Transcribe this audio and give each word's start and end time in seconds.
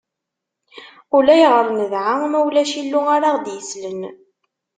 Ulayɣer 1.15 1.67
nedɛa 1.77 2.13
ma 2.31 2.39
ulac 2.45 2.71
illu 2.81 3.01
ara 3.15 3.29
ɣ-d-yeslen. 3.35 4.01